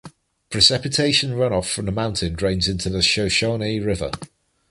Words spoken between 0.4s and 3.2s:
Precipitation runoff from the mountain drains into the